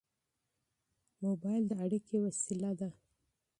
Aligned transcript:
موبایل 1.23 1.63
د 1.67 1.71
اړیکې 1.85 2.17
وسیله 2.25 2.71
ده. 2.79 2.89